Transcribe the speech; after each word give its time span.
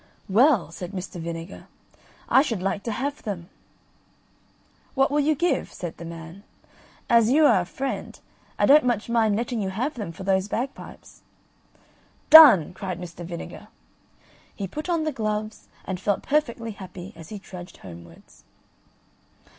"Well," 0.27 0.71
said 0.71 0.93
Mr. 0.93 1.21
Vinegar, 1.21 1.67
"I 2.27 2.41
should 2.41 2.59
like 2.63 2.81
to 2.85 2.91
have 2.91 3.21
them.". 3.21 3.49
"What 4.95 5.11
will 5.11 5.19
you 5.19 5.35
give?" 5.35 5.71
said 5.71 5.97
the 5.97 6.05
man; 6.05 6.41
"as 7.07 7.29
you 7.29 7.45
are 7.45 7.59
a 7.61 7.65
friend, 7.65 8.19
I 8.57 8.65
don't 8.65 8.83
much 8.83 9.09
mind 9.09 9.35
letting 9.35 9.61
you 9.61 9.69
have 9.69 9.93
them 9.93 10.11
for 10.11 10.23
those 10.23 10.47
bagpipes." 10.47 11.21
"Done!" 12.31 12.73
cried 12.73 12.99
Mr. 12.99 13.23
Vinegar. 13.23 13.67
He 14.55 14.67
put 14.67 14.89
on 14.89 15.03
the 15.03 15.11
gloves, 15.11 15.67
and 15.85 15.99
felt 15.99 16.23
perfectly 16.23 16.71
happy 16.71 17.13
as 17.15 17.29
he 17.29 17.37
trudged 17.37 17.77
homewards. 17.85 18.43